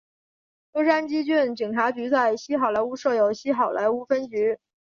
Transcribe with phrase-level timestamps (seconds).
[0.73, 4.57] 洛杉矶郡警察局在西好莱坞设有西好莱坞分局。